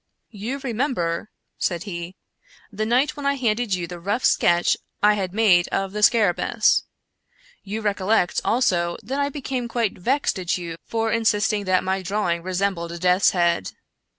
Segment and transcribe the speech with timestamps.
[0.45, 1.29] "You remember,"
[1.59, 2.15] said he,"
[2.71, 6.81] the night when I handed you the rough sketch I had made of the scarabccus.
[7.61, 12.01] You recollect, also, that I became quite vexed at you for insist ing that my
[12.01, 13.73] drawing resembled a death's head.